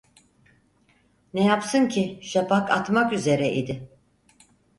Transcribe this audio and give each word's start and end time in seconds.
Ne 1.33 1.43
yapsın 1.45 1.87
ki 1.87 2.19
şafak 2.21 2.69
atmak 2.71 3.13
üzere 3.13 3.53
idi. 3.53 3.89